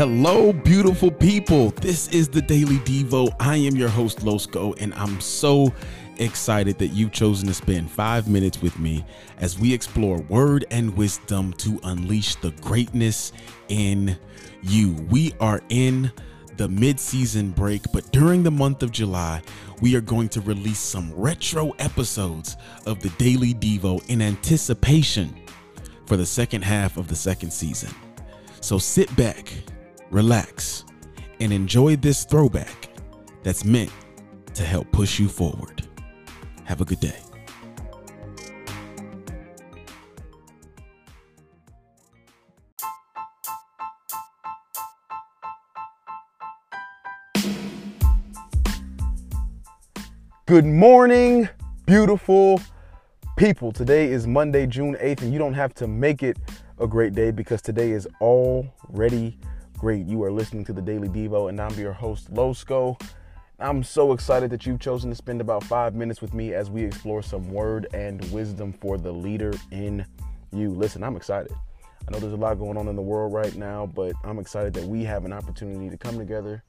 Hello, 0.00 0.50
beautiful 0.50 1.10
people. 1.10 1.72
This 1.72 2.08
is 2.08 2.26
the 2.26 2.40
Daily 2.40 2.78
Devo. 2.78 3.30
I 3.38 3.56
am 3.56 3.76
your 3.76 3.90
host, 3.90 4.20
Losco, 4.20 4.72
and 4.80 4.94
I'm 4.94 5.20
so 5.20 5.74
excited 6.16 6.78
that 6.78 6.94
you've 6.94 7.12
chosen 7.12 7.48
to 7.48 7.52
spend 7.52 7.90
five 7.90 8.26
minutes 8.26 8.62
with 8.62 8.78
me 8.78 9.04
as 9.40 9.58
we 9.58 9.74
explore 9.74 10.22
word 10.22 10.64
and 10.70 10.96
wisdom 10.96 11.52
to 11.58 11.78
unleash 11.82 12.36
the 12.36 12.52
greatness 12.62 13.34
in 13.68 14.16
you. 14.62 14.94
We 15.10 15.34
are 15.38 15.60
in 15.68 16.10
the 16.56 16.70
mid-season 16.70 17.50
break, 17.50 17.82
but 17.92 18.10
during 18.10 18.42
the 18.42 18.50
month 18.50 18.82
of 18.82 18.92
July, 18.92 19.42
we 19.82 19.96
are 19.96 20.00
going 20.00 20.30
to 20.30 20.40
release 20.40 20.80
some 20.80 21.12
retro 21.12 21.72
episodes 21.72 22.56
of 22.86 23.00
the 23.00 23.10
Daily 23.18 23.52
Devo 23.52 24.02
in 24.08 24.22
anticipation 24.22 25.38
for 26.06 26.16
the 26.16 26.24
second 26.24 26.62
half 26.62 26.96
of 26.96 27.06
the 27.06 27.16
second 27.16 27.52
season. 27.52 27.94
So 28.62 28.78
sit 28.78 29.14
back, 29.14 29.52
relax, 30.10 30.84
and 31.40 31.52
enjoy 31.52 31.96
this 31.96 32.24
throwback 32.24 32.88
that's 33.42 33.64
meant 33.64 33.92
to 34.54 34.64
help 34.64 34.90
push 34.92 35.18
you 35.18 35.28
forward. 35.28 35.86
Have 36.64 36.80
a 36.80 36.84
good 36.84 37.00
day. 37.00 37.16
Good 50.46 50.66
morning, 50.66 51.48
beautiful 51.86 52.60
people. 53.36 53.70
Today 53.70 54.10
is 54.10 54.26
Monday, 54.26 54.66
June 54.66 54.96
8th, 55.00 55.22
and 55.22 55.32
you 55.32 55.38
don't 55.38 55.54
have 55.54 55.72
to 55.74 55.86
make 55.86 56.24
it 56.24 56.38
a 56.80 56.88
great 56.88 57.14
day 57.14 57.30
because 57.30 57.62
today 57.62 57.92
is 57.92 58.08
already 58.20 59.38
great. 59.80 60.04
You 60.06 60.22
are 60.24 60.30
listening 60.30 60.62
to 60.66 60.74
the 60.74 60.82
Daily 60.82 61.08
Devo, 61.08 61.48
and 61.48 61.58
I'm 61.58 61.72
your 61.78 61.94
host, 61.94 62.30
Losco. 62.34 63.00
I'm 63.58 63.82
so 63.82 64.12
excited 64.12 64.50
that 64.50 64.66
you've 64.66 64.78
chosen 64.78 65.08
to 65.08 65.16
spend 65.16 65.40
about 65.40 65.64
five 65.64 65.94
minutes 65.94 66.20
with 66.20 66.34
me 66.34 66.52
as 66.52 66.68
we 66.68 66.84
explore 66.84 67.22
some 67.22 67.50
word 67.50 67.86
and 67.94 68.22
wisdom 68.30 68.74
for 68.74 68.98
the 68.98 69.10
leader 69.10 69.54
in 69.70 70.04
you. 70.52 70.68
Listen, 70.68 71.02
I'm 71.02 71.16
excited. 71.16 71.54
I 72.06 72.10
know 72.10 72.18
there's 72.18 72.34
a 72.34 72.36
lot 72.36 72.58
going 72.58 72.76
on 72.76 72.88
in 72.88 72.94
the 72.94 73.00
world 73.00 73.32
right 73.32 73.56
now, 73.56 73.86
but 73.86 74.12
I'm 74.22 74.38
excited 74.38 74.74
that 74.74 74.84
we 74.84 75.02
have 75.04 75.24
an 75.24 75.32
opportunity 75.32 75.88
to 75.88 75.96
come 75.96 76.18
together 76.18 76.62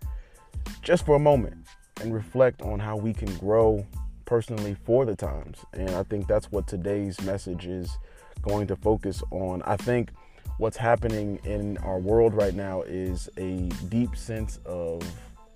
just 0.82 1.06
for 1.06 1.18
a 1.18 1.20
moment 1.20 1.68
and 2.00 2.14
reflect 2.14 2.62
on 2.62 2.80
how 2.80 2.96
we 2.96 3.12
can 3.12 3.36
grow 3.40 3.86
personally 4.24 4.78
for 4.86 5.04
the 5.04 5.18
times. 5.18 5.58
And 5.74 5.90
I 5.90 6.04
think 6.04 6.28
that's 6.28 6.50
what 6.50 6.66
today's 6.66 7.20
message 7.24 7.66
is 7.66 7.98
going 8.42 8.68
to 8.68 8.78
focus 8.78 9.22
on. 9.32 9.64
I 9.64 9.76
think 9.76 10.12
what's 10.58 10.78
happening 10.78 11.40
in 11.44 11.78
our 11.80 12.00
world 12.00 12.34
right 12.34 12.54
now 12.54 12.82
is 12.84 13.30
a 13.38 13.70
deep 13.90 14.16
sense 14.16 14.60
of 14.66 15.02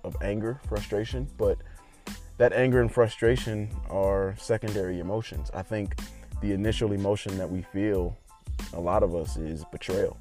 of 0.04 0.16
anger, 0.22 0.60
frustration, 0.68 1.26
but 1.36 1.58
that 2.38 2.52
anger 2.52 2.80
and 2.80 2.92
frustration 2.92 3.68
are 3.90 4.34
secondary 4.38 5.00
emotions. 5.00 5.50
I 5.52 5.62
think 5.62 5.96
the 6.40 6.52
initial 6.52 6.92
emotion 6.92 7.36
that 7.38 7.50
we 7.50 7.62
feel 7.62 8.16
a 8.72 8.80
lot 8.80 9.02
of 9.02 9.14
us 9.14 9.36
is 9.36 9.64
betrayal. 9.72 10.16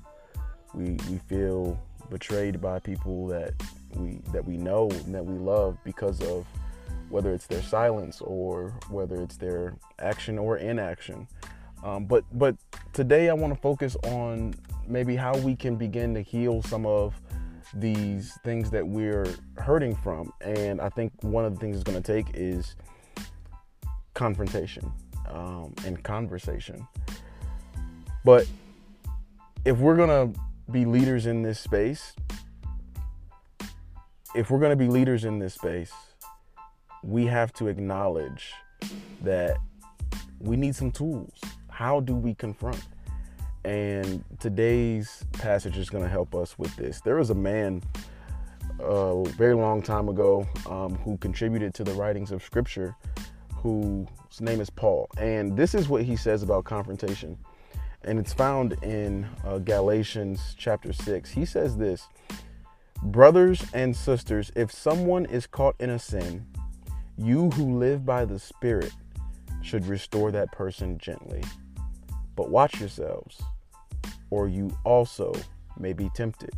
We 0.73 0.97
we 1.09 1.19
feel 1.27 1.79
betrayed 2.09 2.61
by 2.61 2.79
people 2.79 3.27
that 3.27 3.53
we 3.95 4.19
that 4.31 4.45
we 4.45 4.57
know 4.57 4.89
and 4.89 5.13
that 5.13 5.25
we 5.25 5.37
love 5.37 5.77
because 5.83 6.21
of 6.21 6.45
whether 7.09 7.33
it's 7.33 7.47
their 7.47 7.61
silence 7.61 8.21
or 8.21 8.73
whether 8.89 9.21
it's 9.21 9.37
their 9.37 9.75
action 9.99 10.37
or 10.39 10.57
inaction. 10.57 11.27
Um, 11.83 12.05
but 12.05 12.23
but 12.33 12.55
today 12.93 13.29
I 13.29 13.33
want 13.33 13.53
to 13.53 13.59
focus 13.59 13.95
on 14.03 14.55
maybe 14.87 15.15
how 15.15 15.37
we 15.37 15.55
can 15.55 15.75
begin 15.75 16.13
to 16.13 16.21
heal 16.21 16.61
some 16.63 16.85
of 16.85 17.19
these 17.73 18.37
things 18.43 18.69
that 18.71 18.87
we're 18.87 19.27
hurting 19.57 19.95
from. 19.95 20.31
And 20.41 20.79
I 20.79 20.89
think 20.89 21.11
one 21.21 21.45
of 21.45 21.53
the 21.53 21.59
things 21.59 21.75
it's 21.75 21.83
going 21.83 22.01
to 22.01 22.13
take 22.13 22.27
is 22.33 22.75
confrontation 24.13 24.91
um, 25.29 25.73
and 25.85 26.01
conversation. 26.03 26.87
But 28.23 28.47
if 29.65 29.77
we're 29.77 29.95
going 29.95 30.33
to 30.33 30.39
be 30.71 30.85
leaders 30.85 31.25
in 31.25 31.41
this 31.41 31.59
space, 31.59 32.13
if 34.35 34.49
we're 34.49 34.59
going 34.59 34.71
to 34.71 34.75
be 34.75 34.87
leaders 34.87 35.25
in 35.25 35.39
this 35.39 35.53
space, 35.53 35.91
we 37.03 37.25
have 37.25 37.53
to 37.53 37.67
acknowledge 37.67 38.53
that 39.21 39.57
we 40.39 40.55
need 40.55 40.75
some 40.75 40.91
tools. 40.91 41.39
How 41.75 41.99
do 41.99 42.15
we 42.15 42.33
confront? 42.33 42.81
And 43.65 44.23
today's 44.39 45.25
passage 45.33 45.77
is 45.77 45.89
going 45.89 46.05
to 46.05 46.09
help 46.09 46.33
us 46.33 46.57
with 46.57 46.73
this. 46.77 47.01
There 47.01 47.17
was 47.17 47.31
a 47.31 47.35
man 47.35 47.83
a 48.79 49.25
very 49.31 49.55
long 49.55 49.81
time 49.81 50.07
ago 50.07 50.47
um, 50.69 50.95
who 50.95 51.17
contributed 51.17 51.73
to 51.73 51.83
the 51.83 51.91
writings 51.91 52.31
of 52.31 52.41
Scripture, 52.41 52.95
whose 53.57 54.07
name 54.39 54.61
is 54.61 54.69
Paul. 54.69 55.09
And 55.17 55.57
this 55.57 55.75
is 55.75 55.89
what 55.89 56.03
he 56.03 56.15
says 56.15 56.43
about 56.43 56.63
confrontation. 56.63 57.37
And 58.05 58.19
it's 58.19 58.31
found 58.31 58.81
in 58.81 59.27
uh, 59.43 59.57
Galatians 59.57 60.55
chapter 60.57 60.93
6. 60.93 61.29
He 61.29 61.43
says 61.43 61.75
this 61.75 62.07
Brothers 63.03 63.65
and 63.73 63.93
sisters, 63.93 64.49
if 64.55 64.71
someone 64.71 65.25
is 65.25 65.45
caught 65.45 65.75
in 65.81 65.89
a 65.89 65.99
sin, 65.99 66.45
you 67.17 67.49
who 67.49 67.77
live 67.77 68.05
by 68.05 68.23
the 68.23 68.39
Spirit 68.39 68.93
should 69.61 69.85
restore 69.87 70.31
that 70.31 70.53
person 70.53 70.97
gently. 70.97 71.43
But 72.35 72.49
watch 72.49 72.79
yourselves, 72.79 73.41
or 74.29 74.47
you 74.47 74.75
also 74.83 75.33
may 75.77 75.93
be 75.93 76.09
tempted. 76.15 76.51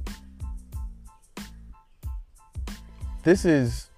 This 3.24 3.46
is 3.46 3.90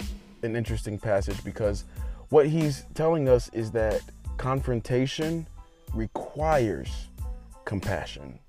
an 0.44 0.56
interesting 0.56 0.97
passage 0.97 1.44
because 1.44 1.84
what 2.29 2.47
he's 2.47 2.85
telling 2.94 3.29
us 3.29 3.50
is 3.53 3.72
that 3.72 4.01
confrontation 4.38 5.45
requires 5.94 7.07
compassion. 7.66 8.40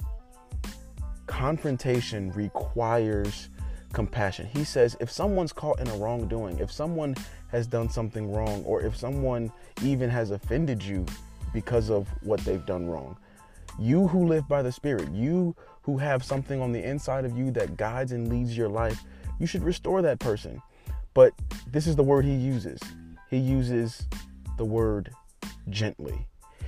Confrontation 1.26 2.32
requires 2.32 3.48
compassion. 3.92 4.48
He 4.52 4.64
says 4.64 4.96
if 5.00 5.10
someone's 5.10 5.52
caught 5.52 5.80
in 5.80 5.88
a 5.88 5.96
wrongdoing, 5.96 6.58
if 6.58 6.70
someone 6.70 7.14
has 7.48 7.66
done 7.66 7.88
something 7.88 8.32
wrong, 8.32 8.62
or 8.64 8.80
if 8.82 8.96
someone 8.96 9.52
even 9.82 10.08
has 10.08 10.30
offended 10.30 10.82
you 10.82 11.04
because 11.52 11.90
of 11.90 12.08
what 12.22 12.40
they've 12.40 12.64
done 12.66 12.86
wrong, 12.86 13.16
you 13.78 14.08
who 14.08 14.26
live 14.26 14.46
by 14.48 14.62
the 14.62 14.72
Spirit, 14.72 15.10
you 15.12 15.54
who 15.82 15.98
have 15.98 16.24
something 16.24 16.60
on 16.60 16.72
the 16.72 16.82
inside 16.82 17.24
of 17.24 17.36
you 17.36 17.50
that 17.52 17.76
guides 17.76 18.12
and 18.12 18.28
leads 18.28 18.56
your 18.56 18.68
life, 18.68 19.02
you 19.38 19.46
should 19.46 19.62
restore 19.62 20.02
that 20.02 20.18
person. 20.18 20.60
But 21.14 21.32
this 21.66 21.86
is 21.86 21.96
the 21.96 22.02
word 22.02 22.24
he 22.24 22.34
uses. 22.34 22.80
He 23.30 23.38
uses 23.38 24.06
the 24.58 24.64
word 24.64 25.10
gently. 25.68 26.26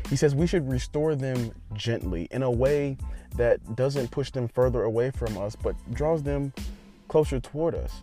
He 0.09 0.16
says 0.16 0.34
we 0.34 0.47
should 0.47 0.69
restore 0.69 1.14
them 1.14 1.53
gently 1.75 2.28
in 2.31 2.43
a 2.43 2.50
way 2.50 2.97
that 3.37 3.76
doesn't 3.76 4.10
push 4.10 4.31
them 4.31 4.49
further 4.49 4.82
away 4.82 5.10
from 5.10 5.38
us, 5.38 5.56
but 5.56 5.75
draws 5.94 6.22
them 6.22 6.53
closer 7.09 7.41
toward 7.41 7.75
us. 7.75 8.03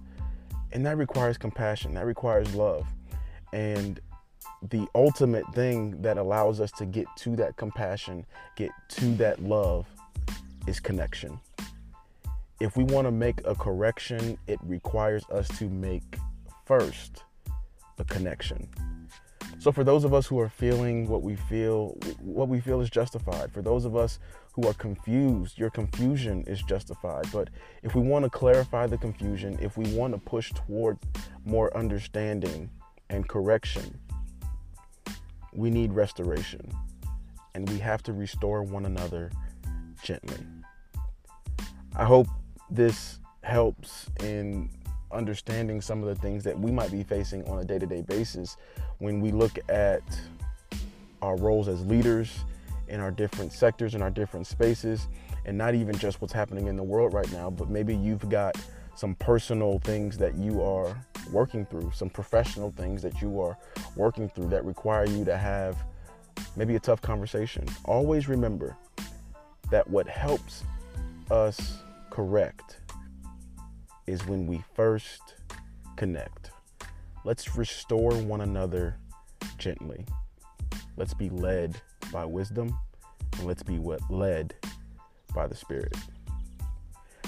And 0.71 0.85
that 0.85 0.97
requires 0.97 1.37
compassion, 1.37 1.93
that 1.95 2.05
requires 2.05 2.53
love. 2.53 2.87
And 3.53 3.99
the 4.69 4.87
ultimate 4.93 5.45
thing 5.53 6.01
that 6.01 6.17
allows 6.17 6.59
us 6.59 6.71
to 6.73 6.85
get 6.85 7.07
to 7.17 7.35
that 7.37 7.55
compassion, 7.55 8.25
get 8.55 8.71
to 8.89 9.05
that 9.15 9.41
love, 9.41 9.87
is 10.67 10.79
connection. 10.79 11.39
If 12.59 12.75
we 12.75 12.83
want 12.83 13.07
to 13.07 13.11
make 13.11 13.39
a 13.45 13.55
correction, 13.55 14.37
it 14.47 14.59
requires 14.63 15.23
us 15.31 15.47
to 15.59 15.69
make 15.69 16.17
first 16.65 17.23
a 17.97 18.03
connection. 18.03 18.67
So 19.59 19.71
for 19.71 19.83
those 19.83 20.03
of 20.03 20.13
us 20.13 20.25
who 20.25 20.39
are 20.39 20.49
feeling 20.49 21.07
what 21.07 21.21
we 21.21 21.35
feel, 21.35 21.97
what 22.19 22.47
we 22.47 22.59
feel 22.59 22.79
is 22.81 22.89
justified. 22.89 23.51
For 23.51 23.61
those 23.61 23.85
of 23.85 23.95
us 23.95 24.19
who 24.53 24.67
are 24.67 24.73
confused, 24.73 25.57
your 25.57 25.69
confusion 25.69 26.43
is 26.47 26.61
justified. 26.61 27.25
But 27.31 27.49
if 27.83 27.95
we 27.95 28.01
want 28.01 28.23
to 28.23 28.29
clarify 28.29 28.87
the 28.87 28.97
confusion, 28.97 29.57
if 29.61 29.77
we 29.77 29.85
want 29.93 30.13
to 30.13 30.19
push 30.19 30.51
toward 30.53 30.97
more 31.45 31.75
understanding 31.75 32.69
and 33.09 33.27
correction, 33.27 33.99
we 35.59 35.69
need 35.69 35.91
restoration. 35.91 36.61
And 37.53 37.69
we 37.69 37.77
have 37.79 38.01
to 38.03 38.13
restore 38.13 38.63
one 38.63 38.85
another 38.85 39.31
gently. 40.01 40.37
I 41.95 42.05
hope 42.05 42.27
this 42.69 43.19
helps 43.41 44.09
in 44.23 44.69
understanding 45.11 45.81
some 45.81 46.01
of 46.01 46.07
the 46.07 46.15
things 46.15 46.43
that 46.43 46.57
we 46.57 46.71
might 46.71 46.91
be 46.91 47.03
facing 47.03 47.43
on 47.49 47.59
a 47.59 47.65
day 47.65 47.79
to 47.79 47.85
day 47.85 48.01
basis 48.01 48.55
when 48.99 49.19
we 49.19 49.31
look 49.31 49.59
at 49.67 50.01
our 51.21 51.35
roles 51.35 51.67
as 51.67 51.85
leaders 51.85 52.45
in 52.87 52.99
our 53.01 53.11
different 53.11 53.51
sectors, 53.51 53.95
in 53.95 54.01
our 54.01 54.11
different 54.11 54.47
spaces, 54.47 55.07
and 55.45 55.57
not 55.57 55.75
even 55.75 55.97
just 55.97 56.21
what's 56.21 56.33
happening 56.33 56.67
in 56.67 56.75
the 56.75 56.83
world 56.83 57.13
right 57.13 57.31
now, 57.33 57.49
but 57.49 57.69
maybe 57.69 57.95
you've 57.95 58.29
got 58.29 58.55
some 58.95 59.15
personal 59.15 59.79
things 59.79 60.17
that 60.17 60.35
you 60.35 60.61
are 60.61 60.95
working 61.31 61.65
through, 61.65 61.91
some 61.93 62.09
professional 62.09 62.71
things 62.71 63.01
that 63.01 63.21
you 63.21 63.39
are 63.41 63.57
working 63.95 64.29
through 64.29 64.47
that 64.47 64.65
require 64.65 65.05
you 65.05 65.25
to 65.25 65.37
have 65.37 65.77
maybe 66.55 66.75
a 66.75 66.79
tough 66.79 67.01
conversation. 67.01 67.65
Always 67.85 68.27
remember 68.27 68.75
that 69.71 69.87
what 69.89 70.07
helps 70.07 70.63
us 71.29 71.79
correct 72.09 72.79
is 74.07 74.25
when 74.25 74.47
we 74.47 74.63
first 74.73 75.35
connect. 75.95 76.51
Let's 77.23 77.55
restore 77.55 78.13
one 78.13 78.41
another 78.41 78.97
gently. 79.57 80.05
Let's 80.97 81.13
be 81.13 81.29
led 81.29 81.79
by 82.11 82.25
wisdom 82.25 82.77
and 83.37 83.45
let's 83.45 83.63
be 83.63 83.77
led 84.09 84.55
by 85.33 85.47
the 85.47 85.55
Spirit. 85.55 85.95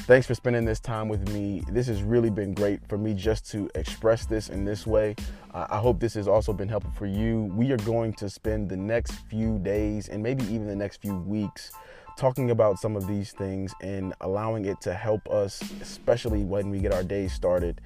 Thanks 0.05 0.25
for 0.25 0.33
spending 0.33 0.65
this 0.65 0.79
time 0.79 1.07
with 1.07 1.29
me. 1.29 1.63
This 1.69 1.85
has 1.85 2.01
really 2.01 2.31
been 2.31 2.53
great 2.53 2.85
for 2.89 2.97
me 2.97 3.13
just 3.13 3.49
to 3.51 3.69
express 3.75 4.25
this 4.25 4.49
in 4.49 4.65
this 4.65 4.87
way. 4.87 5.15
Uh, 5.53 5.67
I 5.69 5.77
hope 5.77 5.99
this 5.99 6.15
has 6.15 6.27
also 6.27 6.51
been 6.53 6.67
helpful 6.67 6.91
for 6.97 7.05
you. 7.05 7.43
We 7.55 7.71
are 7.71 7.77
going 7.77 8.13
to 8.13 8.29
spend 8.29 8.67
the 8.67 8.75
next 8.75 9.11
few 9.29 9.59
days 9.59 10.09
and 10.09 10.21
maybe 10.21 10.43
even 10.45 10.65
the 10.67 10.75
next 10.75 11.01
few 11.01 11.15
weeks 11.15 11.71
talking 12.17 12.49
about 12.49 12.79
some 12.79 12.95
of 12.95 13.07
these 13.07 13.31
things 13.31 13.73
and 13.81 14.13
allowing 14.21 14.65
it 14.65 14.81
to 14.81 14.93
help 14.93 15.29
us, 15.29 15.61
especially 15.81 16.43
when 16.43 16.71
we 16.71 16.79
get 16.79 16.93
our 16.93 17.03
day 17.03 17.27
started, 17.27 17.79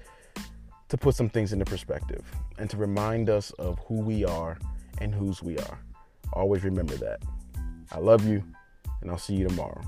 to 0.88 0.97
put 0.97 1.15
some 1.15 1.29
things 1.29 1.51
into 1.51 1.65
perspective 1.65 2.23
and 2.57 2.69
to 2.69 2.77
remind 2.77 3.29
us 3.29 3.51
of 3.59 3.77
who 3.88 3.95
we 3.95 4.23
are 4.23 4.57
and 5.00 5.13
whose 5.13 5.44
we 5.44 5.57
are. 5.57 5.79
Always 6.33 6.63
remember 6.63 6.95
that. 6.95 7.21
I 7.91 8.00
love 8.00 8.25
you, 8.25 8.41
and 9.01 9.11
I'll 9.11 9.18
see 9.18 9.35
you 9.35 9.47
tomorrow. 9.47 9.81